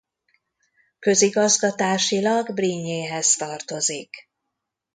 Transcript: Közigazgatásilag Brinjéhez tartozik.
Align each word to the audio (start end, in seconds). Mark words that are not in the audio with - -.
Közigazgatásilag 0.99 2.53
Brinjéhez 2.53 3.35
tartozik. 3.35 4.29